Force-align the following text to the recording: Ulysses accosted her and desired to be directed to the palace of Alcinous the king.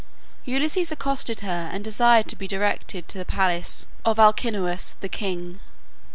Ulysses 0.47 0.91
accosted 0.91 1.41
her 1.41 1.69
and 1.71 1.83
desired 1.83 2.27
to 2.29 2.35
be 2.35 2.47
directed 2.47 3.07
to 3.07 3.19
the 3.19 3.23
palace 3.23 3.85
of 4.03 4.17
Alcinous 4.17 4.95
the 4.99 5.07
king. 5.07 5.59